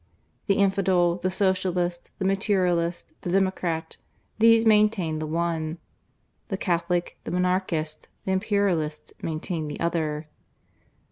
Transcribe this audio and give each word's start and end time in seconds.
The 0.47 0.55
infidel, 0.55 1.17
the 1.17 1.29
Socialist, 1.29 2.09
the 2.17 2.25
materialist, 2.25 3.13
the 3.21 3.29
democrat, 3.31 3.97
these 4.39 4.65
maintained 4.65 5.21
the 5.21 5.27
one; 5.27 5.77
the 6.47 6.57
Catholic, 6.57 7.19
the 7.23 7.29
Monarchist, 7.29 8.09
the 8.25 8.31
Imperialist 8.31 9.13
maintained 9.21 9.69
the 9.69 9.79
other. 9.79 10.27